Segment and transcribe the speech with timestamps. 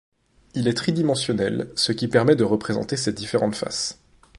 [0.55, 3.99] Il est tri-dimensionnel, ce qui permet de représenter ses différentes faces.